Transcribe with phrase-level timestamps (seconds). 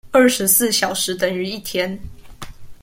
[0.11, 1.99] 二十四小時等於一天